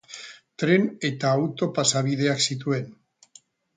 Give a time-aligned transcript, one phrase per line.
[0.61, 2.89] Tren eta auto pasabideak zituen.